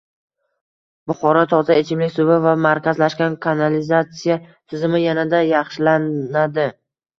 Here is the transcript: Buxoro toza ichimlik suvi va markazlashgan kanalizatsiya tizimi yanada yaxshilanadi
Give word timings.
Buxoro 1.11 1.43
toza 1.51 1.75
ichimlik 1.81 2.13
suvi 2.15 2.37
va 2.47 2.55
markazlashgan 2.67 3.37
kanalizatsiya 3.49 4.41
tizimi 4.49 5.05
yanada 5.05 5.45
yaxshilanadi 5.53 6.69